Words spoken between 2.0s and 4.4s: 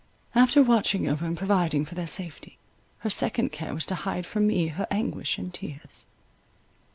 safety, her second care was to hide